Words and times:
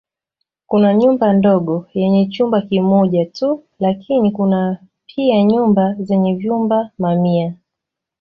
Kuna 0.69 0.89
nyumba 0.95 1.33
ndogo 1.33 1.85
yenye 1.93 2.25
chumba 2.29 2.61
kimoja 2.61 3.25
tu 3.25 3.63
lakini 3.79 4.31
kuna 4.31 4.77
pia 5.05 5.43
nyumba 5.43 5.93
zenye 5.93 6.35
vyumba 6.35 6.91
mamia. 6.97 7.53